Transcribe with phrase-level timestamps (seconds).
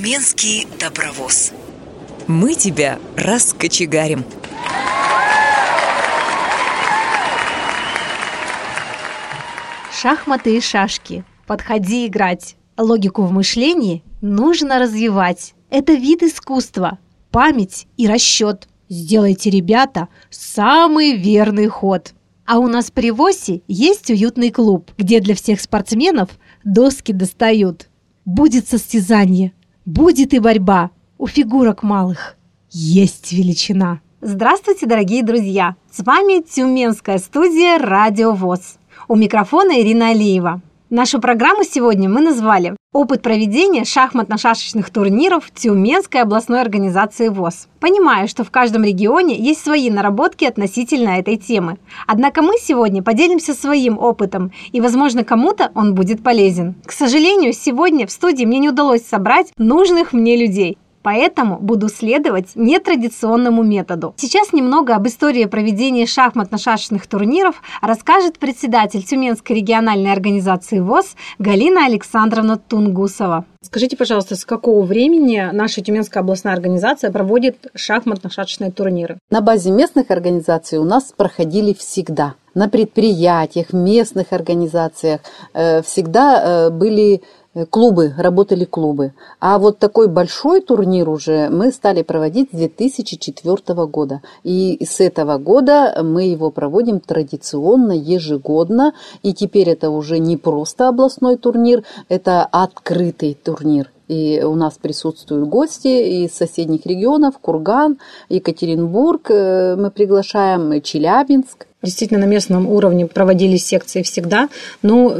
[0.00, 1.52] Тюменский добровоз.
[2.26, 4.24] Мы тебя раскочегарим.
[9.92, 11.22] Шахматы и шашки.
[11.46, 12.56] Подходи играть.
[12.78, 15.52] Логику в мышлении нужно развивать.
[15.68, 16.98] Это вид искусства.
[17.30, 18.68] Память и расчет.
[18.88, 22.14] Сделайте, ребята, самый верный ход.
[22.46, 26.30] А у нас при ВОСе есть уютный клуб, где для всех спортсменов
[26.64, 27.90] доски достают.
[28.24, 29.52] Будет состязание,
[29.84, 30.90] будет и борьба.
[31.18, 32.36] У фигурок малых
[32.70, 34.00] есть величина.
[34.20, 35.76] Здравствуйте, дорогие друзья!
[35.90, 38.78] С вами Тюменская студия «Радио ВОЗ».
[39.08, 40.60] У микрофона Ирина Алиева.
[40.92, 47.68] Нашу программу сегодня мы назвали «Опыт проведения шахматно-шашечных турниров Тюменской областной организации ВОЗ».
[47.78, 51.78] Понимаю, что в каждом регионе есть свои наработки относительно этой темы.
[52.08, 56.74] Однако мы сегодня поделимся своим опытом, и, возможно, кому-то он будет полезен.
[56.84, 60.76] К сожалению, сегодня в студии мне не удалось собрать нужных мне людей.
[61.02, 64.14] Поэтому буду следовать нетрадиционному методу.
[64.16, 72.56] Сейчас немного об истории проведения шахматно-шашечных турниров расскажет председатель Тюменской региональной организации ВОЗ Галина Александровна
[72.56, 73.44] Тунгусова.
[73.62, 79.18] Скажите, пожалуйста, с какого времени наша Тюменская областная организация проводит шахматно-шашечные турниры?
[79.30, 82.34] На базе местных организаций у нас проходили всегда.
[82.54, 85.20] На предприятиях, местных организациях
[85.54, 87.22] э, всегда э, были
[87.68, 89.12] клубы, работали клубы.
[89.40, 94.22] А вот такой большой турнир уже мы стали проводить с 2004 года.
[94.44, 98.92] И с этого года мы его проводим традиционно, ежегодно.
[99.22, 103.90] И теперь это уже не просто областной турнир, это открытый турнир.
[104.06, 107.98] И у нас присутствуют гости из соседних регионов, Курган,
[108.28, 111.68] Екатеринбург, э, мы приглашаем Челябинск.
[111.80, 114.48] Действительно, на местном уровне проводились секции всегда,
[114.82, 115.14] но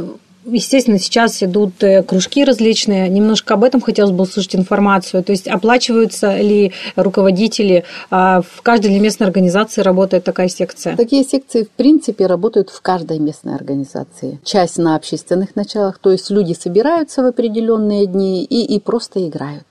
[0.45, 3.07] Естественно, сейчас идут э, кружки различные.
[3.09, 5.23] Немножко об этом хотелось бы услышать информацию.
[5.23, 7.83] То есть оплачиваются ли руководители?
[8.09, 10.95] А в каждой ли местной организации работает такая секция?
[10.95, 14.39] Такие секции, в принципе, работают в каждой местной организации.
[14.43, 19.65] Часть на общественных началах, то есть люди собираются в определенные дни и, и просто играют.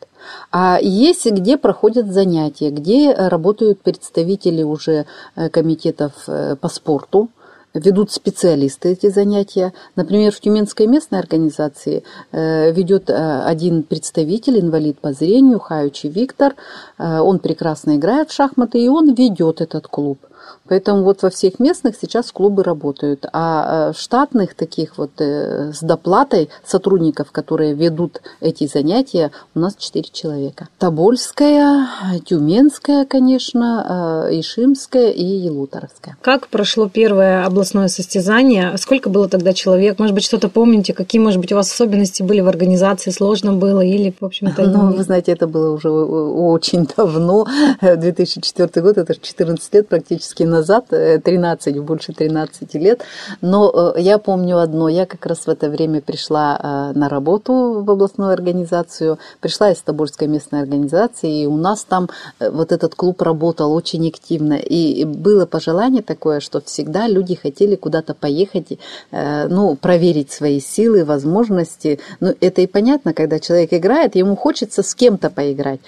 [0.53, 7.31] А есть где проходят занятия, где работают представители уже э, комитетов э, по спорту,
[7.75, 9.73] ведут специалисты эти занятия.
[9.97, 16.55] Например, в Тюменской местной организации э, ведет э, один представитель, инвалид по зрению, Хаючи Виктор.
[16.99, 20.19] Э, он прекрасно играет в шахматы, и он ведет этот клуб.
[20.69, 23.27] Поэтому вот во всех местных сейчас клубы работают.
[23.33, 30.69] А штатных таких вот с доплатой сотрудников, которые ведут эти занятия, у нас 4 человека.
[30.79, 31.89] Тобольская,
[32.25, 36.17] Тюменская, конечно, Ишимская и Елуторовская.
[36.23, 38.77] Как прошло первое областное состязание?
[38.79, 39.99] Сколько было тогда человек?
[39.99, 40.95] Может быть, что-то помните?
[40.95, 43.11] Какие, может быть, у вас особенности были в организации?
[43.11, 44.63] Сложно было или, в общем-то...
[44.63, 47.47] Ну, вы знаете, это было уже очень давно.
[47.81, 53.03] 2004 год, это 14 лет практически назад, 13, больше 13 лет.
[53.41, 56.59] Но э, я помню одно, я как раз в это время пришла
[56.93, 62.09] э, на работу в областную организацию, пришла из Тобольской местной организации, и у нас там
[62.39, 64.55] э, вот этот клуб работал очень активно.
[64.55, 68.79] И было пожелание такое, что всегда люди хотели куда-то поехать,
[69.11, 72.01] ну, проверить свои силы, возможности.
[72.21, 75.81] Ну, это и понятно, когда человек играет, ему хочется с кем-то поиграть,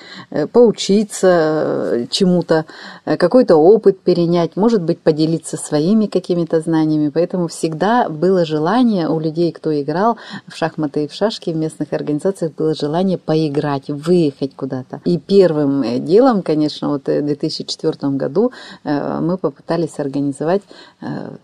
[0.53, 2.65] поучиться чему-то,
[3.05, 7.11] какой-то опыт перенять, может быть, поделиться своими какими-то знаниями.
[7.11, 10.17] Поэтому всегда было желание у людей, кто играл
[10.47, 15.01] в шахматы и в шашки в местных организациях, было желание поиграть, выехать куда-то.
[15.05, 18.53] И первым э, делом, конечно, вот э, в 2004 году
[18.85, 20.63] э, мы попытались организовать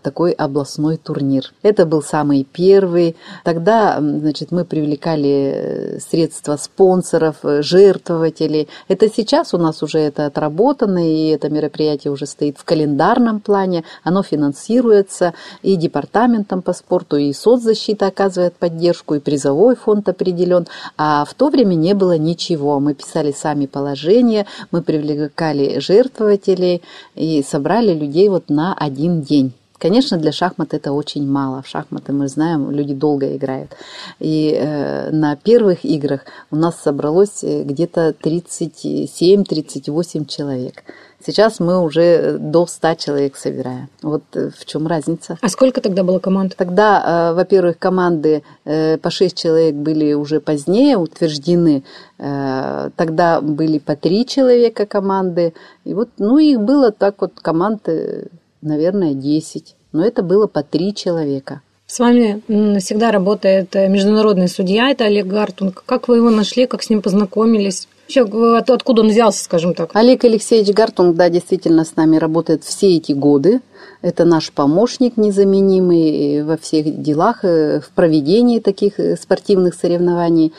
[0.01, 1.53] такой областной турнир.
[1.63, 3.15] Это был самый первый.
[3.43, 8.69] Тогда, значит, мы привлекали средства спонсоров, жертвователей.
[8.87, 13.83] Это сейчас у нас уже это отработано, и это мероприятие уже стоит в календарном плане.
[14.03, 20.67] Оно финансируется и департаментом по спорту, и соцзащита оказывает поддержку, и призовой фонд определен.
[20.97, 22.79] А в то время не было ничего.
[22.79, 26.81] Мы писали сами положения, мы привлекали жертвователей
[27.15, 29.53] и собрали людей вот на один день.
[29.79, 31.61] Конечно, для шахмат это очень мало.
[31.61, 33.71] В шахматы, мы знаем, люди долго играют.
[34.19, 40.83] И э, на первых играх у нас собралось э, где-то 37-38 человек.
[41.25, 43.89] Сейчас мы уже до 100 человек собираем.
[44.01, 45.37] Вот э, в чем разница.
[45.41, 46.55] А сколько тогда было команд?
[46.55, 51.83] Тогда, э, во-первых, команды э, по 6 человек были уже позднее утверждены.
[52.17, 55.53] Э, тогда были по 3 человека команды.
[55.83, 57.87] И вот, ну, их было так вот команд
[58.61, 59.75] наверное, 10.
[59.91, 61.61] Но это было по три человека.
[61.87, 62.41] С вами
[62.79, 65.83] всегда работает э, международный судья, это Олег Гартунг.
[65.85, 67.87] Как вы его нашли, как с ним познакомились?
[68.09, 68.23] Вообще,
[68.73, 69.91] откуда он взялся, скажем так?
[69.93, 73.61] Олег Алексеевич Гартунг, да, действительно с нами работает все эти годы.
[74.01, 80.53] Это наш помощник незаменимый во всех делах, э, в проведении таких э, спортивных соревнований.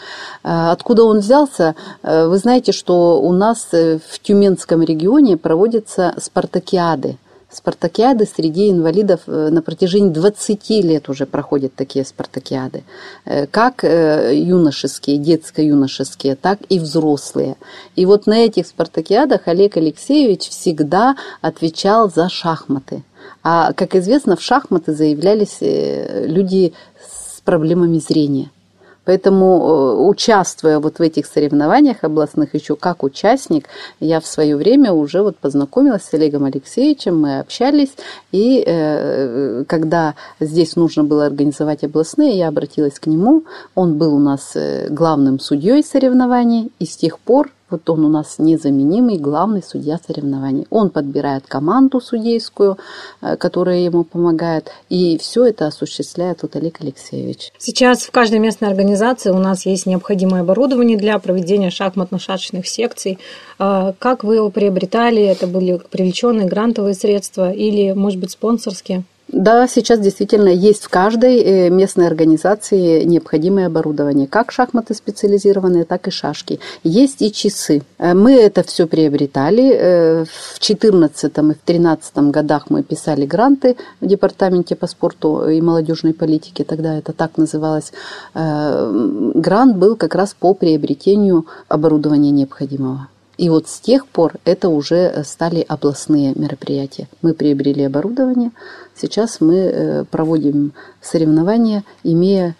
[0.45, 1.75] А откуда он взялся?
[2.05, 7.17] Э, вы знаете, что у нас в Тюменском регионе проводятся спартакиады–
[7.51, 12.85] спартакиады среди инвалидов э, на протяжении 20 лет уже проходят такие спартакиады.
[13.25, 17.57] Э, как э, юношеские, детско-юношеские, так и взрослые.
[17.97, 23.03] И вот на этих спартакиадах Олег Алексеевич всегда отвечал за шахматы.
[23.43, 28.51] А, как известно, в шахматы заявлялись люди с проблемами зрения–
[29.05, 33.67] Поэтому, э, участвуя вот в этих соревнованиях областных еще как участник,
[33.99, 37.93] я в свое время уже вот познакомилась с Олегом Алексеевичем, мы общались,
[38.33, 43.45] и э, когда здесь нужно было организовать областные, я обратилась к нему,
[43.75, 48.09] он был у нас э, главным судьей соревнований, и с тех пор вот он у
[48.09, 50.67] нас незаменимый главный судья соревнований.
[50.71, 52.79] Он подбирает команду судейскую,
[53.21, 57.53] э, которая ему помогает, и все это осуществляет вот Олег Алексеевич.
[57.59, 63.19] Сейчас в каждой местной организации у нас есть необходимое оборудование для проведения шахматно-шашечных секций.
[63.59, 65.23] А как вы его приобретали?
[65.23, 69.05] Это были привлеченные грантовые средства или, может быть, спонсорские?
[69.33, 76.09] Да, сейчас действительно есть в каждой э, местной организации необходимое оборудование, как шахматы специализированные, так
[76.09, 76.59] и шашки.
[76.83, 77.83] Есть и часы.
[77.99, 79.73] Э, мы это все приобретали.
[79.73, 85.61] Э, в 2014 и в 2013 годах мы писали гранты в Департаменте по спорту и
[85.61, 87.93] молодежной политике, тогда это так называлось.
[88.35, 93.09] Грант был как раз по приобретению оборудования необходимого.
[93.41, 97.09] И вот с тех пор это уже стали областные мероприятия.
[97.23, 98.51] Мы приобрели оборудование,
[98.95, 102.55] сейчас мы э, проводим соревнования, имея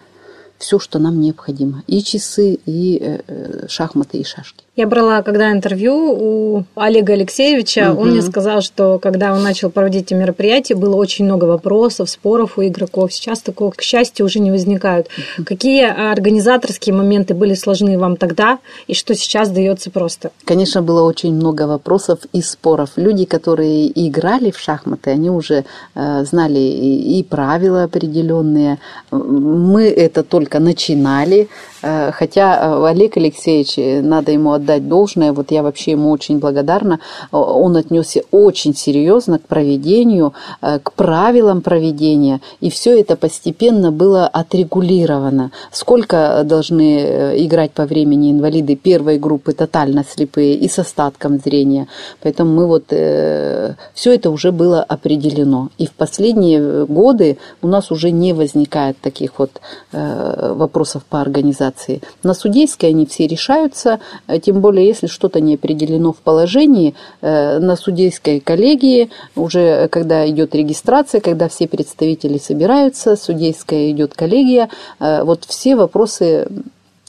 [0.57, 1.83] все, что нам необходимо.
[1.85, 4.63] И часы, и э, э, шахматы, и шашки.
[4.77, 8.03] Я брала когда интервью у Олега Алексеевича, угу.
[8.03, 12.57] он мне сказал, что когда он начал проводить эти мероприятия, было очень много вопросов, споров
[12.57, 13.11] у игроков.
[13.11, 15.07] Сейчас такого, к счастью, уже не возникают.
[15.37, 15.45] Угу.
[15.45, 20.31] Какие организаторские моменты были сложны вам тогда, и что сейчас дается просто?
[20.45, 22.91] Конечно, было очень много вопросов и споров.
[22.95, 25.65] Люди, которые играли в шахматы, они уже
[25.95, 28.79] э, знали и, и правила определенные.
[29.11, 31.49] Мы это только начинали,
[31.81, 36.99] э, хотя э, Олег Алексеевич, надо ему отдать должное, вот я вообще ему очень благодарна,
[37.31, 44.27] он отнесся очень серьезно к проведению, э, к правилам проведения, и все это постепенно было
[44.27, 45.51] отрегулировано.
[45.71, 51.87] Сколько должны э, играть по времени инвалиды первой группы, тотально слепые и с остатком зрения.
[52.21, 55.69] Поэтому мы вот, э, все это уже было определено.
[55.77, 59.51] И в последние годы у нас уже не возникает таких вот
[59.91, 62.01] вопросов по организации.
[62.23, 63.99] На судейской они все решаются,
[64.41, 70.55] тем более, если что-то не определено в положении, э, на судейской коллегии, уже когда идет
[70.55, 74.69] регистрация, когда все представители собираются, судейская идет коллегия,
[74.99, 76.47] э, вот все вопросы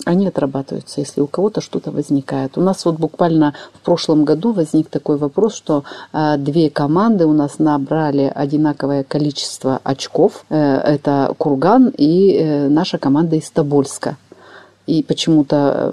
[0.04, 2.58] они отрабатываются, если у кого-то что-то возникает.
[2.58, 7.32] У нас вот буквально в прошлом году возник такой вопрос, что э, две команды у
[7.32, 10.44] нас набрали одинаковое количество очков.
[10.48, 14.16] это Курган и наша команда из Тобольска.
[14.86, 15.90] И почему-то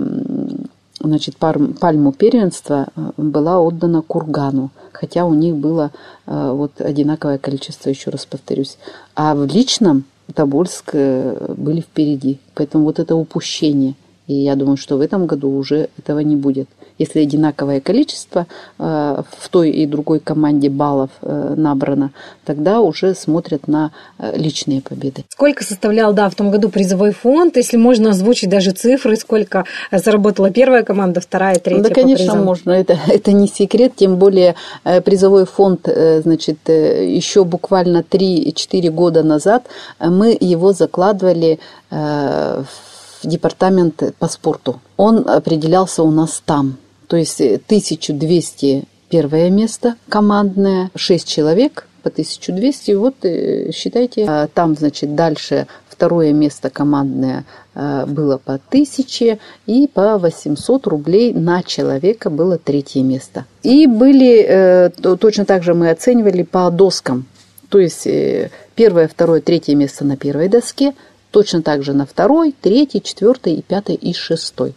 [0.99, 5.91] значит, пальму первенства э, была отдана Кургану, хотя у них было
[6.25, 8.77] э, вот одинаковое количество, еще раз повторюсь.
[9.15, 10.03] А в личном
[10.33, 12.39] Тобольск э, были впереди.
[12.53, 13.95] Поэтому вот это упущение.
[14.27, 16.69] И я думаю, что в этом году уже этого не будет.
[16.99, 18.45] Если одинаковое количество
[18.77, 22.11] э, в той и другой команде баллов э, набрано,
[22.43, 25.23] тогда уже смотрят на э, личные победы.
[25.29, 27.55] Сколько составлял, да, в том году призовой фонд?
[27.55, 29.63] Если можно озвучить даже цифры, сколько
[29.93, 31.83] заработала первая команда, вторая, третья?
[31.83, 32.71] Да, конечно, можно.
[32.71, 39.67] Это, это не секрет, тем более призовой фонд, значит, еще буквально 3-4 года назад
[39.99, 42.67] мы его закладывали в
[43.23, 44.81] департамент по спорту.
[44.97, 46.77] Он определялся у нас там.
[47.09, 52.91] То есть 1200 э, первое место командное, 6 человек по 1200.
[52.91, 59.87] Вот э, считайте, а там, значит, дальше второе место командное э, было по 1000 и
[59.91, 63.45] по 800 рублей на человека было третье место.
[63.63, 67.25] И были, точно так же мы оценивали по доскам.
[67.69, 68.07] То есть
[68.75, 70.93] первое, второе, третье место на первой доске,
[71.31, 74.75] точно так же на второй, третьей, четвертой и пятой и шестой.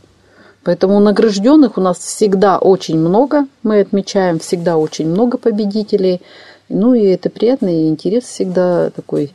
[0.64, 3.46] Поэтому награжденных у нас всегда очень много.
[3.62, 6.20] Мы отмечаем всегда очень много победителей.
[6.68, 9.32] Ну и это приятно, и интерес всегда такой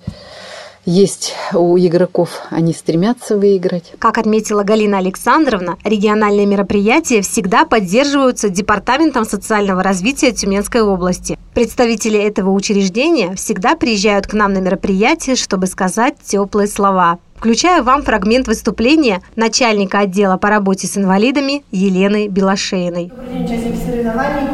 [0.88, 3.94] есть у игроков, они стремятся выиграть.
[4.00, 11.38] Как отметила Галина Александровна, региональные мероприятия всегда поддерживаются Департаментом социального развития Тюменской области.
[11.54, 17.20] Представители этого учреждения всегда приезжают к нам на мероприятие, чтобы сказать теплые слова.
[17.36, 23.12] Включаю вам фрагмент выступления начальника отдела по работе с инвалидами Елены Белошеиной.
[23.14, 24.48] Добрый день, участники соревнований.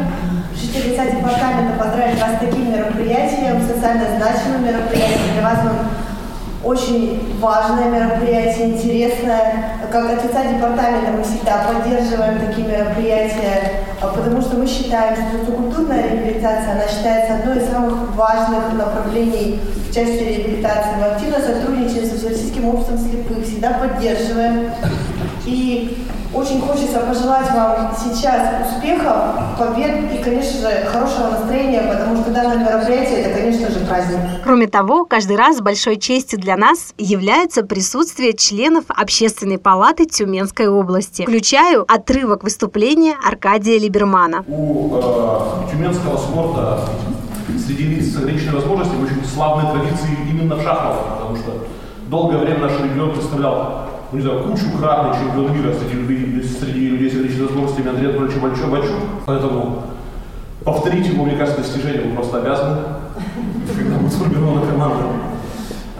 [0.60, 5.32] Шести лица департамента поздравить вас с таким мероприятием, социально значимым мероприятием.
[5.34, 6.13] Для вас он
[6.64, 9.78] очень важное мероприятие, интересное.
[9.92, 16.02] Как лица департамента мы всегда поддерживаем такие мероприятия, а потому что мы считаем, что социокультурная
[16.02, 20.96] реабилитация, она считается одной из самых важных направлений в части реабилитации.
[20.98, 24.70] Мы активно сотрудничаем с Всероссийским обществом слепых, всегда поддерживаем.
[25.46, 26.03] И
[26.34, 29.14] очень хочется пожелать вам сейчас успехов,
[29.58, 34.18] побед и, конечно же, хорошего настроения, потому что данное мероприятие– это, конечно же, праздник.
[34.42, 41.22] Кроме того, каждый раз большой честью для нас является присутствие членов Общественной палаты Тюменской области.
[41.22, 44.44] Включаю отрывок выступления Аркадия Либермана.
[44.48, 46.88] У э, тюменского спорта
[47.64, 51.66] среди лиц с ограниченными возможностями очень славные традиции именно в шахматах, потому что
[52.08, 56.88] долгое время наш регион представлял ну, не знаю, кучу кратный чемпион мира среди людей, среди
[56.88, 58.96] людей с ограниченными возможностями Андрей Анатольевич Большой Бачук.
[59.26, 59.82] Поэтому
[60.64, 62.76] повторить его, мне кажется, достижение мы просто обязаны,
[63.76, 65.04] когда будет сформирована команда.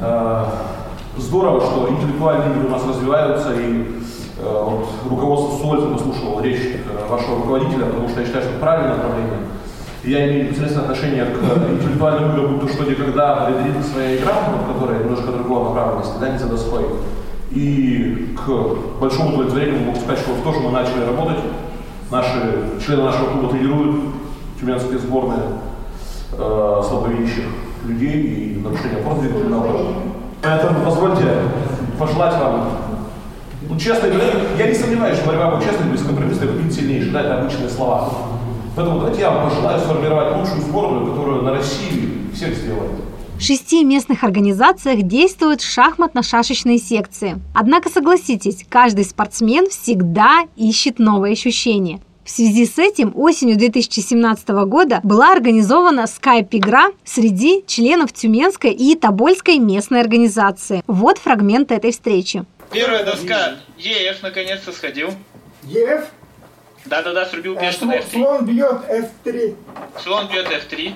[0.00, 0.44] Э,
[1.16, 3.86] Здорово, что интеллектуальные игры у нас развиваются, и
[4.38, 8.58] э, вот, руководство с удовольствием послушало речь э, вашего руководителя, потому что я считаю, что
[8.58, 9.38] правильное направление.
[10.04, 11.38] Я имею непосредственное отношение к
[11.70, 14.34] интеллектуальным играм, будь то что никогда, Редерит своя игра,
[14.72, 16.84] которая немножко другого направленности, да, не за доской.
[17.54, 21.38] И к большому удовлетворению что вот тоже мы начали работать.
[22.10, 24.00] Наши члены нашего клуба тренируют
[24.60, 25.40] тюменские сборные
[26.32, 27.44] э, слабовидящих
[27.84, 29.94] людей и нарушения опорно-двигательного
[30.42, 31.24] Поэтому позвольте
[31.98, 32.68] пожелать вам
[33.68, 34.08] ну, честно,
[34.58, 38.12] я не сомневаюсь, что борьба будет честной, бескомпромиссной, победит сильнейший, да, это обычные слова.
[38.76, 42.90] Поэтому давайте я вам пожелаю сформировать лучшую сборную, которую на России всех сделает.
[43.36, 47.36] В шести местных организациях действуют шахматно-шашечные секции.
[47.54, 52.00] Однако согласитесь, каждый спортсмен всегда ищет новые ощущения.
[52.24, 59.58] В связи с этим осенью 2017 года была организована скайп-игра среди членов Тюменской и Тобольской
[59.58, 60.82] местной организации.
[60.86, 62.44] Вот фрагмент этой встречи.
[62.70, 65.10] Первая доска ЕФ наконец-то сходил.
[65.64, 66.06] ЕФ?
[66.86, 68.10] Да-да-да, срубил пешку на F3.
[68.12, 69.56] Слон бьет F3.
[70.02, 70.94] Слон бьет F3.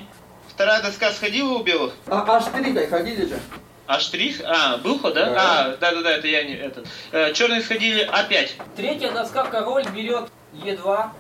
[0.59, 1.93] Вторая доска сходила у белых.
[2.09, 3.39] А H3 ходили же.
[3.87, 4.41] А штрих?
[4.45, 5.27] А, был ход, да?
[5.27, 5.37] Да.
[5.41, 6.85] А, да-да-да, это я не этот.
[7.13, 8.51] Э, черные сходили А5.
[8.75, 11.11] Третья доска король берет Е2.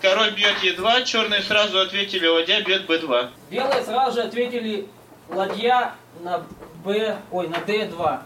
[0.00, 3.28] Король бьет Е2, черные сразу ответили, ладья бьет Б2.
[3.50, 4.88] Белые сразу же ответили
[5.28, 6.46] ладья на
[6.82, 8.20] Б, ой, на Д2.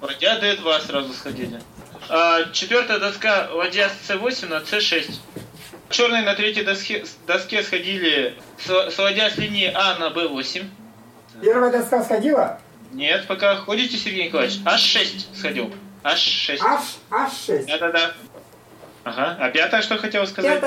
[0.00, 1.60] Ладья Д2 сразу сходили.
[2.08, 5.16] А, четвертая доска ладья с С8 на С6.
[5.90, 10.64] Черные на третьей доске, доске сходили с, с линии А на Б8.
[11.40, 12.58] Первая доска сходила?
[12.92, 14.60] Нет, пока ходите, Сергей Николаевич.
[14.64, 15.72] H6 сходил.
[16.04, 16.58] H6.
[16.60, 17.66] H, H6.
[17.66, 18.12] Да-да-да.
[19.04, 19.36] Ага.
[19.38, 20.60] А пятая что хотела сказать?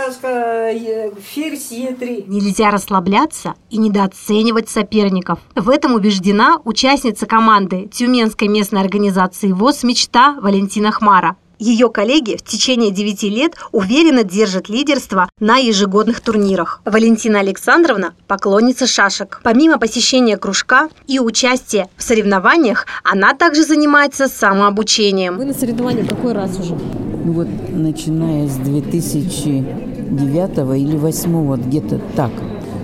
[1.24, 2.26] ферзь Е3.
[2.28, 5.40] Нельзя расслабляться и недооценивать соперников.
[5.56, 11.36] В этом убеждена участница команды Тюменской местной организации ВОЗ «Мечта» Валентина Хмара.
[11.60, 16.82] Ее коллеги в течение 9 лет уверенно держат лидерство на ежегодных турнирах.
[16.86, 19.40] Валентина Александровна– поклонница шашек.
[19.44, 25.38] Помимо посещения кружка и участия в соревнованиях, она также занимается самообучением.
[25.38, 26.76] Вы на соревнованиях какой раз уже?
[26.76, 29.64] Ну вот начиная с 2009
[30.12, 32.32] или 2008, вот где-то так,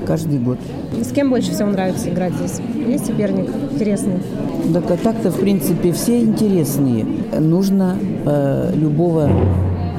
[0.05, 0.59] каждый год.
[1.01, 2.59] С кем больше всего нравится играть здесь?
[2.87, 4.19] Есть соперник интересный?
[4.73, 7.05] Так, а так-то, в принципе, все интересные.
[7.39, 9.29] Нужно э, любого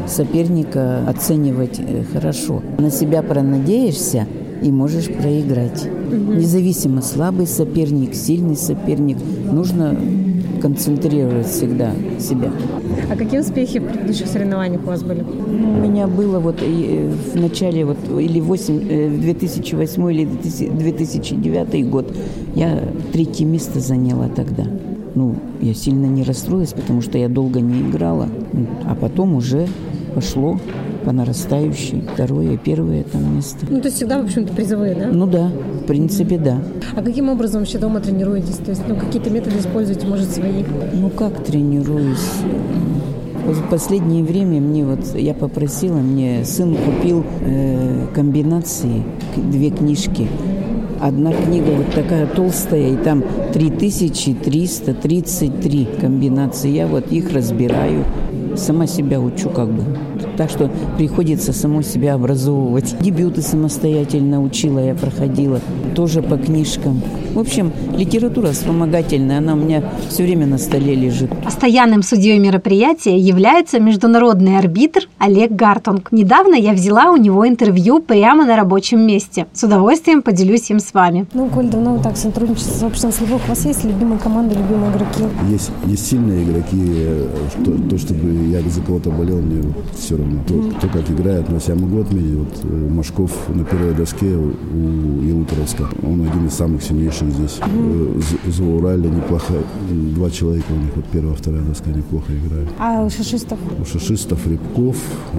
[0.07, 2.63] соперника оценивать э, хорошо.
[2.79, 4.27] На себя пронадеешься
[4.63, 5.89] и можешь проиграть.
[6.11, 9.19] Независимо, слабый соперник, сильный соперник,
[9.51, 9.97] нужно
[10.61, 12.51] концентрировать всегда себя.
[13.11, 15.21] А какие успехи в предыдущих соревнованиях у вас были?
[15.21, 21.91] Ну, у меня было вот э, в начале вот или 8, э, 2008 или 2009
[21.91, 22.17] год
[22.55, 22.83] я
[23.13, 24.65] третье место заняла тогда.
[25.15, 28.29] Ну, я сильно не расстроилась, потому что я долго не играла,
[28.85, 29.69] а потом уже
[30.15, 30.59] пошло
[31.05, 32.03] по нарастающей.
[32.15, 33.67] Второе, первое там место.
[33.69, 35.09] Ну, то есть всегда, в общем-то, призовые, да?
[35.13, 35.51] Ну да,
[35.83, 36.63] в принципе, да.
[36.97, 38.57] А каким образом вообще дома тренируетесь?
[38.57, 40.65] То есть, ну, какие-то методы используете, может, свои?
[40.93, 42.31] Ну, как тренируюсь?
[43.47, 49.03] В последнее время мне вот, я попросила, мне сын купил э, комбинации,
[49.37, 50.27] две книжки.
[51.01, 56.71] одна книга вот такая толстая, и там 3333 комбинации.
[56.71, 58.05] Я вот их разбираю,
[58.57, 59.85] сама себя учу как бы.
[60.37, 62.97] Так что приходится самой себя образовывать.
[63.01, 65.61] Дебюты самостоятельно учила, я проходила,
[65.95, 67.03] тоже по книжкам.
[67.35, 71.31] В общем, литература вспомогательная, она у меня все время на столе лежит.
[71.43, 76.13] Постоянным судьей мероприятия является международный арбитр Олег Гартунг.
[76.13, 79.49] Недавно я взяла у него интервью прямо на рабочем месте.
[79.53, 81.27] С удовольствием поделюсь им с вами.
[81.35, 83.41] Ну, Коль, давно вы так сотрудничаете с обществом слепых.
[83.47, 85.25] У вас есть любимые команды, любимые игроки?
[85.51, 87.29] Есть, есть сильные игроки.
[87.65, 89.61] То, то, чтобы я за кого-то болел, мне
[89.99, 90.41] все равно.
[90.47, 91.49] То, кто как играет.
[91.49, 95.89] Но я могу отметить, вот э, Машков на первой доске у Елуторовска.
[96.05, 97.59] Он один из самых сильнейших здесь.
[97.63, 99.55] Э, З- Заурали неплохо.
[99.91, 102.69] Два человека у них, вот первая, вторая доска неплохо играют.
[102.79, 103.59] А у шашистов?
[103.81, 104.97] У шашистов Рябков,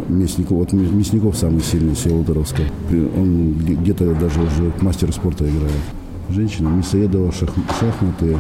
[0.10, 0.58] Мясников.
[0.58, 2.62] Вот Мясников самый сильный с Елуторовска.
[2.90, 5.74] При- Он где- где-то даже уже мастер спорта играет.
[6.30, 7.50] Женщина, Мясоедова, шах,
[7.80, 8.38] шахматы.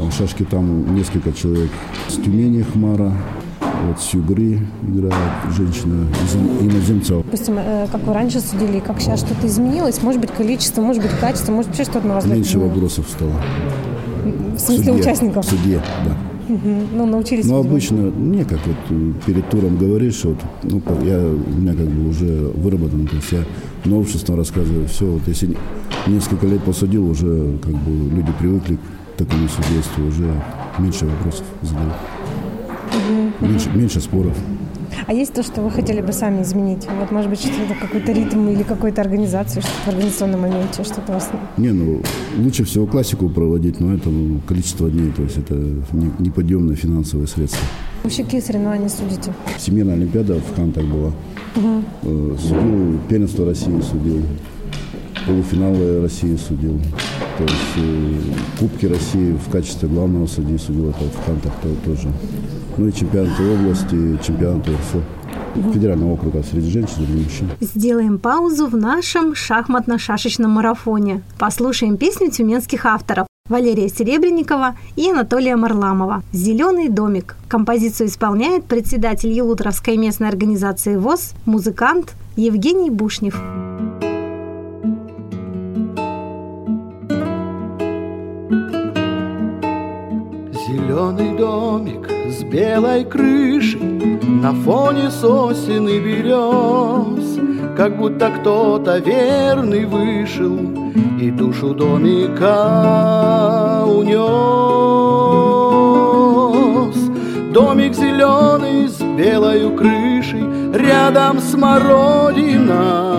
[0.00, 1.70] А в шашке там несколько человек.
[2.08, 3.12] С Тюмени Хмара,
[3.88, 5.14] вот с Югры играет
[5.56, 6.34] женщина из
[6.64, 7.24] иноземцев.
[7.24, 10.02] Допустим, э, как вы раньше судили, как сейчас что-то изменилось?
[10.02, 12.74] Может быть, количество, может быть, качество, может вообще что-то на вас Меньше изменилось?
[12.74, 13.32] вопросов стало.
[14.56, 15.00] В смысле Судье.
[15.00, 15.44] участников?
[15.46, 16.16] В суде, да.
[16.48, 16.86] Мгм.
[16.94, 17.46] Ну, научились.
[17.46, 21.86] Ну, обычно, не как вот э, перед туром говоришь, вот, ну, я, у меня как
[21.86, 23.44] бы уже выработано, то есть я
[23.84, 25.56] новшеством рассказываю, все, вот если
[26.06, 30.28] несколько лет посудил, уже как бы люди привыкли к такому судейству, уже
[30.78, 31.92] меньше вопросов задают,
[33.40, 34.36] меньше, меньше споров.
[35.06, 36.86] А есть то, что вы хотели бы сами изменить?
[37.00, 41.30] Вот, может быть, что-то, какой-то ритм или какую-то организацию, что-то в организационном моменте, что-то вас...
[41.56, 42.02] Не, ну,
[42.38, 47.26] лучше всего классику проводить, но это ну, количество дней, то есть это не- неподъемное финансовое
[47.26, 47.60] средство.
[48.02, 49.32] Вообще, какие соревнования судите?
[49.56, 51.12] Всемирная Олимпиада в Хантах была.
[52.02, 54.22] Э, Судил первенство России судил,
[55.26, 56.78] полуфиналы России судил.
[57.38, 58.14] То есть э,
[58.58, 62.08] Кубки России в качестве главного судьи судил это в Хантах то- тоже.
[62.78, 65.02] Ну и чемпионаты области, чемпионаты РФ.
[65.74, 67.50] Федерального округа среди женщин и мужчин.
[67.60, 71.22] Сделаем паузу в нашем шахматно-шашечном марафоне.
[71.38, 77.36] Послушаем песню тюменских авторов Валерия Серебренникова и Анатолия Марламова «Зеленый домик».
[77.48, 83.34] Композицию исполняет председатель Елутровской местной организации ВОЗ, музыкант Евгений Бушнев.
[90.66, 93.80] Зеленый домик с белой крышей
[94.42, 97.38] На фоне сосен и берез.
[97.76, 100.58] Как будто кто-то верный вышел
[101.20, 104.22] И душу домика унес.
[107.52, 113.12] Домик зеленый с белой крышей Рядом смородина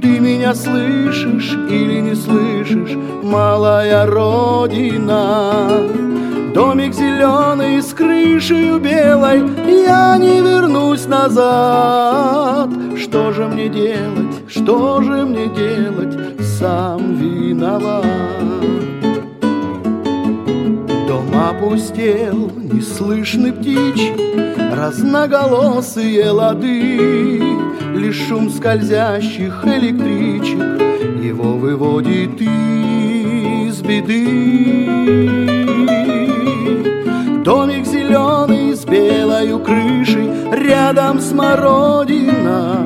[0.00, 6.07] ты меня слышишь или не слышишь, малая родина?
[6.58, 9.44] Домик зеленый с крышей белой,
[9.84, 12.68] я не вернусь назад.
[12.96, 16.18] Что же мне делать, что же мне делать,
[16.58, 18.04] сам виноват.
[21.06, 27.40] Дом опустел, не слышны птичьи, разноголосые лады,
[27.94, 30.58] Лишь шум скользящих электричек
[31.22, 35.67] его выводит из беды.
[37.44, 42.84] Домик зеленый с белой крышей, рядом смородина.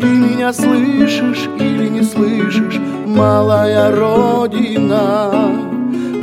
[0.00, 5.30] Ты меня слышишь или не слышишь, малая родина?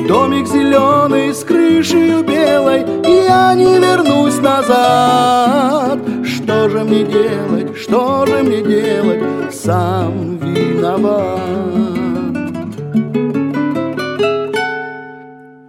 [0.07, 2.85] Домик зеленый с крышей белой,
[3.27, 5.99] я не вернусь назад.
[6.25, 11.90] Что же мне делать, что же мне делать, сам виноват.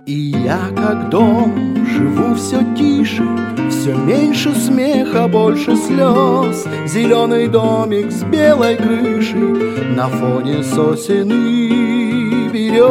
[0.04, 3.22] И я как дом живу все тише,
[3.70, 6.66] все меньше смеха, больше слез.
[6.86, 12.82] Зеленый домик с белой крышей на фоне сосен и берез.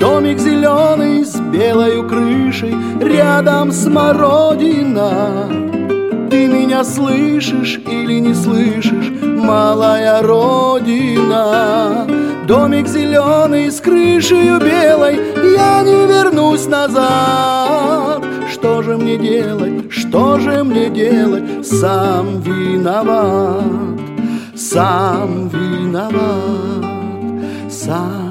[0.00, 5.50] Домик зеленый с белой крышей, рядом смородина.
[6.30, 12.06] Ты меня слышишь или не слышишь, малая родина?
[12.48, 15.16] Домик зеленый с крышей белой,
[15.54, 18.24] я не вернусь назад.
[18.50, 24.00] Что же мне делать, что же мне делать, сам виноват,
[24.56, 26.86] сам виноват,
[27.70, 28.27] сам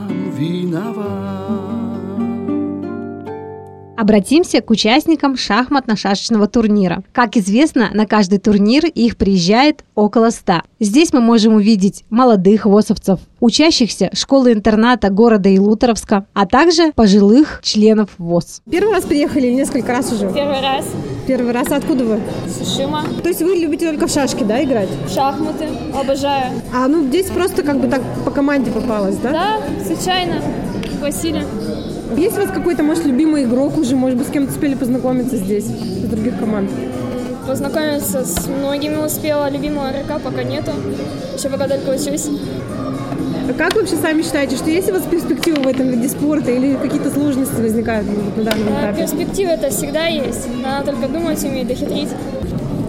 [3.98, 7.02] Обратимся к участникам шахматно-шашечного турнира.
[7.14, 10.62] Как известно, на каждый турнир их приезжает около 100.
[10.80, 18.62] Здесь мы можем увидеть молодых восовцев, учащихся школы-интерната города Илуторовска, а также пожилых членов ВОЗ.
[18.70, 20.32] Первый раз приехали или несколько раз уже?
[20.32, 20.86] Первый раз.
[21.26, 21.72] Первый раз.
[21.72, 22.20] Откуда вы?
[22.48, 23.04] Сушима.
[23.24, 24.90] То есть вы любите только в шашки, да, играть?
[25.08, 25.70] В шахматы.
[26.00, 26.52] Обожаю.
[26.72, 29.32] А, ну здесь просто как бы так по команде попалось, да?
[29.32, 30.40] Да, случайно.
[31.02, 31.42] Василий.
[32.16, 35.66] Есть у вас какой-то, может, любимый игрок уже, может быть, с кем-то успели познакомиться здесь,
[35.66, 36.70] из других команд?
[37.46, 40.72] Познакомиться с многими успела, любимого игрока пока нету.
[41.38, 42.28] Еще пока только учусь.
[43.50, 46.52] А как вы вообще сами считаете, что есть у вас перспективы в этом виде спорта
[46.52, 49.02] или какие-то сложности возникают на данном этапе?
[49.02, 50.48] перспективы это всегда есть.
[50.62, 52.10] Надо только думать, уметь дохитрить.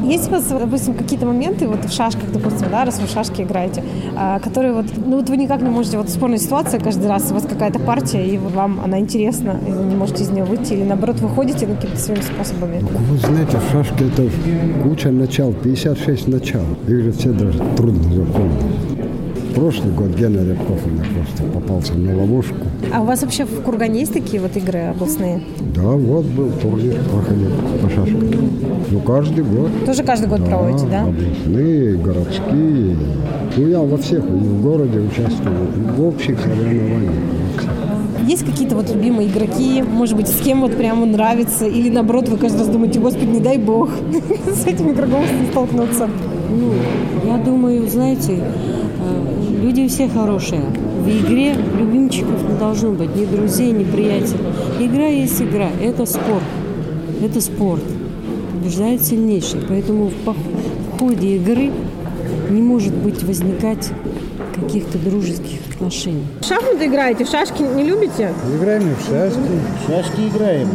[0.03, 3.43] Есть у вас, допустим, какие-то моменты вот в шашках, допустим, да, раз вы в шашки
[3.43, 3.83] играете,
[4.17, 7.35] а, которые вот, ну вот вы никак не можете, вот спорная ситуация каждый раз, у
[7.35, 10.85] вас какая-то партия, и вам она интересна, и вы не можете из нее выйти, или
[10.85, 12.81] наоборот выходите ну, какими-то своими способами?
[12.81, 14.29] Вы знаете, в шашке это
[14.83, 16.63] куча начал, 56 начал.
[16.87, 19.08] Их же все даже трудно запомнить.
[19.59, 22.55] Прошлый год Гена Рябков у меня просто попался на ловушку.
[22.95, 25.43] А у вас вообще в Кургане есть такие вот игры областные?
[25.75, 27.51] Да, вот был турнир проходил
[27.83, 28.23] по шашкам.
[28.89, 29.73] Ну, каждый год.
[29.85, 31.03] Тоже каждый год проводите, да?
[31.03, 32.97] Областные, городские.
[33.57, 35.57] Ну, я во всех, и в городе участвую,
[35.97, 37.15] в общих соревнованиях.
[38.29, 42.37] Есть какие-то вот любимые игроки, может быть, с кем вот прямо нравится, или наоборот, вы
[42.37, 43.91] каждый раз думаете, господи, не дай бог
[44.55, 46.09] с этим игроком столкнуться?
[46.49, 46.73] Ну,
[47.27, 48.39] я думаю, знаете,
[49.59, 50.63] люди все хорошие.
[50.63, 54.41] В игре любимчиков не должно быть, ни друзей, ни приятелей.
[54.81, 56.45] Игра есть игра, это спорт.
[57.23, 57.83] Это спорт.
[58.53, 59.61] Побеждает сильнейший.
[59.69, 60.35] Поэтому в
[60.99, 61.71] в ходе игры
[62.51, 63.91] не может быть возникать
[64.57, 66.25] каких-то дружеских отношений.
[66.41, 68.33] В шахматы играете, в шашки не любите?
[68.57, 69.39] Играем и в шашки.
[69.87, 70.69] Шашки играем.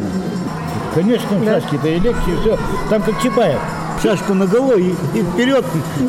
[0.96, 2.58] Конечно, в шашки-то и легче, все.
[2.90, 3.60] Там как Чапаев.
[4.02, 5.64] Шашку на голову и, и вперед,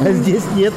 [0.04, 0.72] а здесь нет.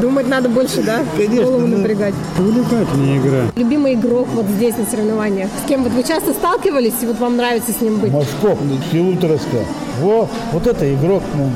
[0.00, 0.98] Думать надо больше, да?
[1.16, 1.76] Конечно, Голову да.
[1.78, 2.14] напрягать.
[2.38, 3.40] Увлекательная игра.
[3.56, 5.48] Любимый игрок вот здесь на соревнованиях.
[5.64, 8.12] С кем вот вы часто сталкивались, и вот вам нравится с ним быть?
[8.12, 8.58] Машков,
[8.92, 9.56] Филуторовска.
[10.00, 11.22] Во, вот это игрок.
[11.34, 11.50] Ну,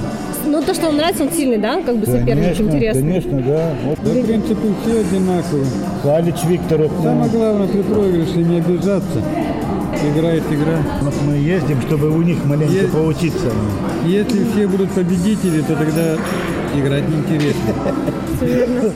[0.51, 1.81] Ну, то, что он нравится, он сильный, да?
[1.83, 3.03] Как бы соперник интересный.
[3.03, 3.71] Конечно, да.
[3.85, 3.99] Вот.
[4.03, 5.65] Да, в принципе, все одинаково.
[6.03, 6.91] Халич Викторов.
[7.03, 9.23] Самое главное при проигрыше не обижаться.
[10.05, 10.79] Играет игра.
[11.03, 13.51] Вот мы ездим, чтобы у них маленько Е- поучиться.
[14.05, 16.17] Если все будут победители, то тогда
[16.75, 17.75] играть неинтересно.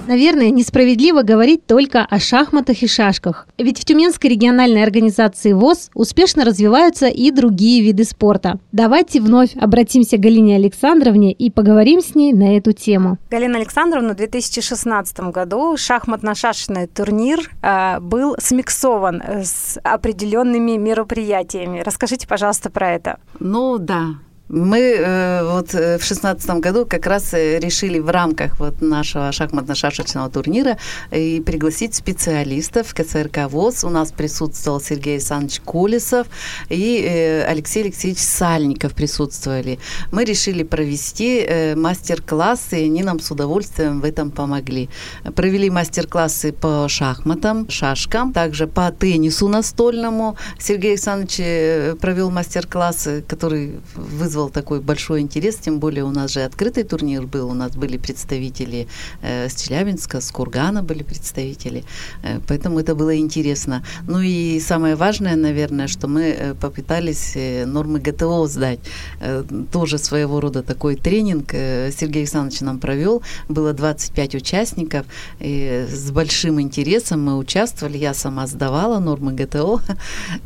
[0.07, 3.47] Наверное, несправедливо говорить только о шахматах и шашках.
[3.59, 8.59] Ведь в Тюменской региональной организации ВОЗ успешно развиваются и другие виды спорта.
[8.73, 13.19] Давайте вновь обратимся к Галине Александровне и поговорим с ней на эту тему.
[13.31, 21.81] Галина Александровна, в 2016 году шахматно-шашечный турнир э, был смиксован с определенными мероприятиями.
[21.81, 23.19] Расскажите, пожалуйста, про это.
[23.39, 24.17] Ну да.
[24.53, 29.31] Мы э, вот э, в шестнадцатом году как раз э, решили в рамках вот нашего
[29.31, 30.77] шахматно-шашечного турнира
[31.13, 33.85] и пригласить специалистов КСРК ВОЗ.
[33.85, 36.27] У нас присутствовал Сергей Александрович Колесов
[36.69, 39.79] и Алексей Алексеевич Сальников присутствовали.
[40.11, 44.89] Мы решили провести мастер-классы, и они нам с удовольствием в этом помогли.
[45.37, 50.37] Провели мастер-классы по шахматам, шашкам, также по теннису настольному.
[50.59, 56.85] Сергей Александрович провел мастер-классы, который вызвал такой большой интерес, тем более у нас же открытый
[56.85, 58.87] турнир был, у нас были представители
[59.23, 61.85] э, с Челябинска, с Кургана были представители,
[62.23, 63.83] э, поэтому это было интересно.
[64.09, 68.81] Ну и самое важное, наверное, что мы э, попытались э, нормы ГТО сдать.
[69.21, 75.07] Э, тоже своего рода такой тренинг э, Сергей Александрович нам провел, было 25 участников,
[75.41, 79.81] и с большим интересом мы участвовали, я сама сдавала нормы ГТО,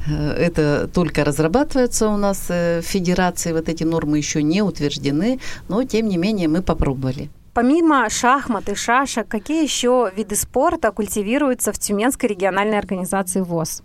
[0.07, 5.85] Э, это только разрабатывается у нас в федерации, вот эти нормы еще не утверждены, но
[5.85, 7.31] тем не менее мы попробовали.
[7.55, 13.83] Помимо шахмат и шашек, какие еще виды спорта культивируются в Тюменской региональной организации ВОЗ?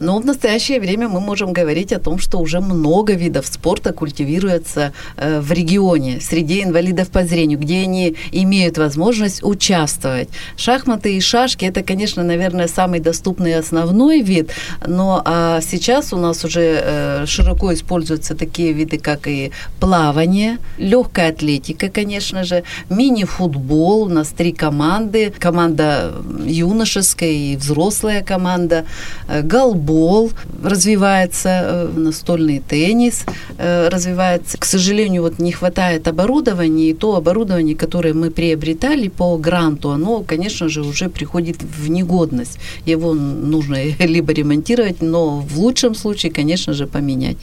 [0.00, 4.92] Но в настоящее время мы можем говорить о том, что уже много видов спорта культивируется
[5.16, 10.28] э, в регионе среди инвалидов по зрению, где они имеют возможность участвовать.
[10.56, 14.50] Шахматы и шашки это, конечно, наверное, самый доступный основной вид,
[14.86, 19.50] но а сейчас у нас уже э, широко используются такие виды, как и
[19.80, 24.02] плавание, легкая атлетика, конечно же, мини-футбол.
[24.02, 28.84] У нас три команды: команда юношеская и взрослая команда,
[29.28, 30.30] э, голбол
[30.62, 33.24] развивается, э, настольный теннис
[33.58, 34.58] э, развивается.
[34.58, 40.22] К сожалению, вот не хватает оборудования, и то оборудование, которое мы приобретали по гранту, оно,
[40.22, 42.58] конечно же, уже приходит в негодность.
[42.86, 47.36] Его нужно либо ремонтировать, но в лучшем случае, конечно же, поменять.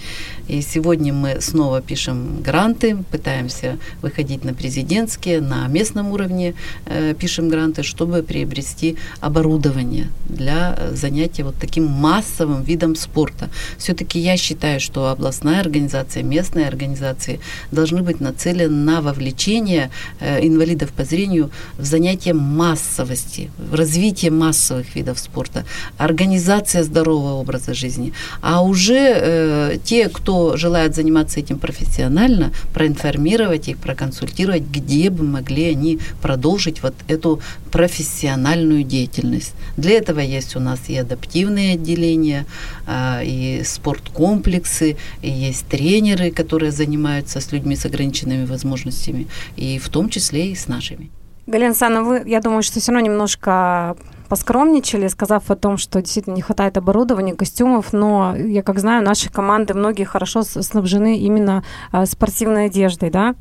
[0.47, 6.54] И сегодня мы снова пишем гранты, пытаемся выходить на президентские, на местном уровне
[6.86, 13.49] э, пишем гранты, чтобы приобрести оборудование для занятия вот таким массовым видом спорта.
[13.77, 17.39] Все-таки я считаю, что областная организация, местные организации
[17.71, 19.89] должны быть нацелены на вовлечение
[20.19, 25.63] э, инвалидов по зрению в занятие массовости, в развитие массовых видов спорта,
[25.97, 28.11] организация здорового образа жизни.
[28.41, 35.71] А уже э, те, кто желает заниматься этим профессионально, проинформировать их, проконсультировать, где бы могли
[35.71, 37.39] они продолжить вот эту
[37.71, 39.53] профессиональную деятельность.
[39.77, 42.45] Для этого есть у нас и адаптивные отделения,
[42.88, 49.89] а, и спорткомплексы, и есть тренеры, которые занимаются с людьми с ограниченными возможностями, и в
[49.89, 51.10] том числе и с нашими.
[51.47, 53.95] Галина Санна, вы, я думаю, что все равно немножко
[54.29, 59.29] поскромничали, сказав о том, что действительно не хватает оборудования, костюмов, но я как знаю, наши
[59.29, 63.36] команды, многие хорошо снабжены именно а, спортивной одеждой, да?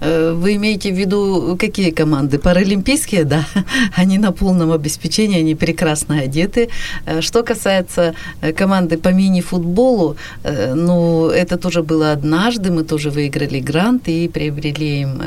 [0.00, 2.38] Э, вы имеете в виду какие команды?
[2.38, 3.44] Паралимпийские, да.
[3.96, 6.68] Они на полном обеспечении, они прекрасно одеты.
[7.06, 10.16] Э, что касается э, команды по мини-футболу,
[10.74, 12.70] ну, это тоже было однажды.
[12.70, 15.22] Мы тоже выиграли грант и приобрели им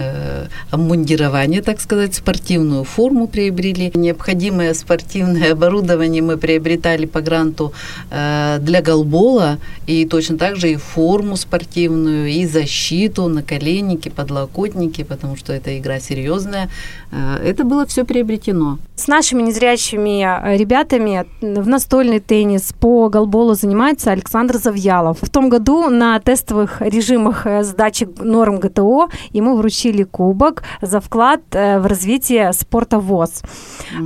[0.72, 3.92] обмундирование, так сказать, спортивную форму приобрели.
[3.94, 7.74] Необходимое спортивное оборудование мы приобретали по гранту
[8.10, 15.54] для голбола и точно так же и форму спортивную, и защиту, наколенники, подлокотники, потому что
[15.54, 16.70] эта игра серьезная.
[17.12, 18.78] Э, это было все приобретено.
[18.96, 25.18] С нашими незрячими э, ребятами в настольный теннис по голболу занимается Александр Завьялов.
[25.22, 31.42] В том году на тестовых режимах э, сдачи норм ГТО ему вручили кубок за вклад
[31.52, 33.44] в развитие спорта ВОЗ.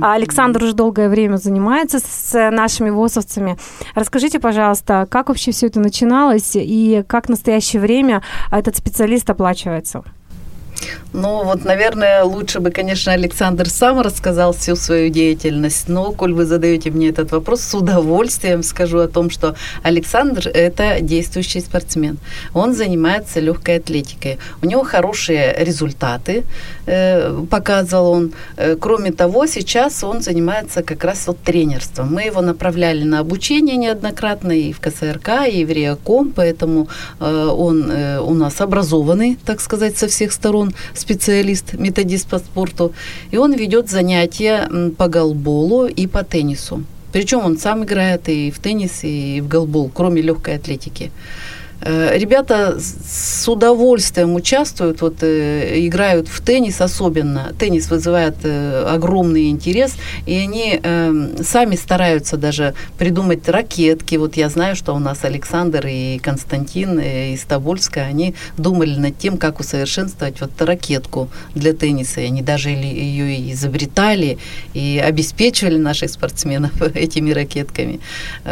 [0.02, 3.56] Александр уже долгое время занимается с нашими ВОЗовцами.
[3.94, 10.02] Расскажите, пожалуйста, как вообще все это начиналось и как в настоящее время этот специалист оплачивается?
[11.12, 16.44] Ну, вот, наверное, лучше бы, конечно, Александр сам рассказал всю свою деятельность, но, коль вы
[16.44, 22.18] задаете мне этот вопрос, с удовольствием скажу о том, что Александр– это действующий спортсмен.
[22.54, 24.38] Он занимается легкой атлетикой.
[24.62, 26.44] У него хорошие результаты,
[26.86, 28.32] э, показывал он.
[28.56, 32.14] Э, кроме того, сейчас он занимается как раз вот тренерством.
[32.14, 36.88] Мы его направляли на обучение неоднократно и в КСРК, и в РИАКОМ, поэтому
[37.18, 42.92] э, он э, у нас образованный, так сказать, со всех сторон специалист, методист по спорту,
[43.30, 46.84] и он ведет занятия по голболу и по теннису.
[47.12, 51.10] Причем он сам играет и в теннис, и в голбол, кроме легкой атлетики.
[51.82, 57.52] Э, ребята с удовольствием участвуют, вот э, играют в теннис особенно.
[57.58, 64.16] Теннис вызывает э, огромный интерес, и они э, сами стараются даже придумать ракетки.
[64.16, 69.38] Вот я знаю, что у нас Александр и Константин из Тобольска, они думали над тем,
[69.38, 72.20] как усовершенствовать вот ракетку для тенниса.
[72.20, 74.38] И они даже ее изобретали
[74.74, 78.00] и обеспечивали наших спортсменов этими ракетками.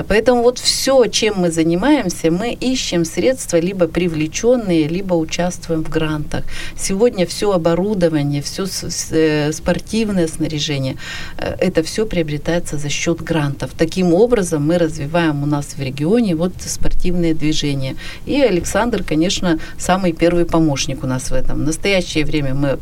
[0.09, 6.45] Поэтому вот все, чем мы занимаемся, мы ищем средства, либо привлеченные, либо участвуем в грантах.
[6.77, 8.65] Сегодня все оборудование, все
[9.11, 10.97] э, спортивное снаряжение,
[11.39, 13.71] э, это все приобретается за счет грантов.
[13.77, 17.97] Таким образом мы развиваем у нас в регионе вот спортивные движения.
[18.27, 21.59] И Александр, конечно, самый первый помощник у нас в этом.
[21.59, 22.79] В настоящее время мы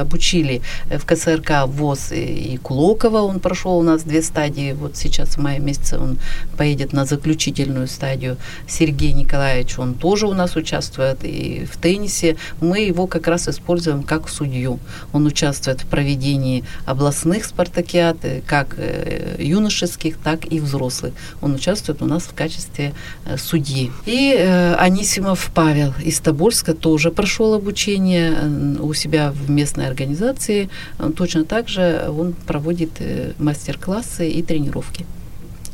[0.00, 5.42] обучили в КСРК ВОЗ и Кулокова, он прошел у нас две стадии, вот сейчас в
[5.42, 6.18] мае месяце он
[6.56, 8.36] поедет на заключительную стадию.
[8.66, 12.36] Сергей Николаевич Николаевич, он тоже у нас участвует и в теннисе.
[12.60, 14.78] Мы его как раз используем как судью.
[15.12, 21.14] Он участвует в проведении областных спартакиад, э, как э, юношеских, так и взрослых.
[21.40, 22.92] Он участвует у нас в качестве
[23.26, 23.90] э, судьи.
[24.06, 24.34] И
[24.78, 30.68] Анисимов Павел из Тобольска тоже прошел обучение у себя в местной организации.
[31.16, 32.90] Точно так же он проводит
[33.38, 35.06] мастер-классы и тренировки.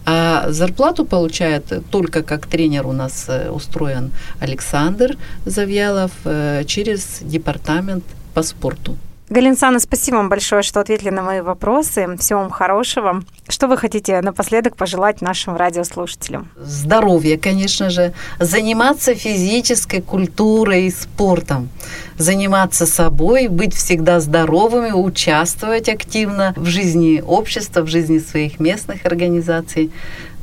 [0.06, 8.04] А зарплату получает только как тренер у нас э, устроен Александр Завьялов э, через департамент
[8.32, 8.96] по спорту.
[9.28, 12.16] Галинсана, спасибо вам большое, что ответили на мои вопросы.
[12.18, 13.24] Всего вам хорошего.
[13.48, 16.48] Что вы хотите напоследок пожелать нашим радиослушателям?
[16.56, 18.12] Здоровье, конечно же.
[18.38, 21.70] Заниматься физической культурой и спортом.
[22.18, 29.90] Заниматься собой, быть всегда здоровыми, участвовать активно в жизни общества, в жизни своих местных организаций.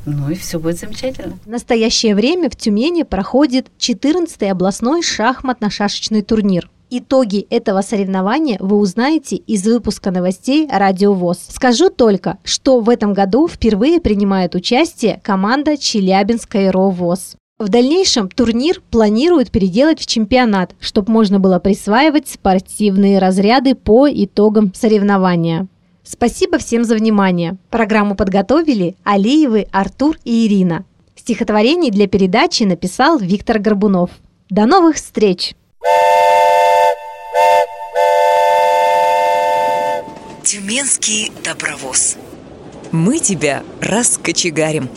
[0.06, 1.38] Ну и все будет замечательно.
[1.46, 6.70] В настоящее время в Тюмени проходит 14-й областной шахматно-шашечный турнир.
[6.96, 11.40] Итоги этого соревнования вы узнаете из выпуска новостей Радио ВОЗ.
[11.50, 17.36] Скажу только, что в этом году впервые принимает участие команда Челябинская РО ВОЗ.
[17.64, 24.74] В дальнейшем турнир планируют переделать в чемпионат, чтобы можно было присваивать спортивные разряды по итогам
[24.76, 25.68] соревнования.
[26.04, 27.56] Спасибо всем за внимание.
[27.70, 30.84] Программу подготовили Алиевы, Артур и Ирина.
[31.16, 34.10] Стихотворение для передачи написал Виктор Горбунов.
[34.50, 35.56] До новых встреч!
[40.44, 42.18] Тюменский добровоз.
[42.92, 44.90] Мы тебя раскочегарим.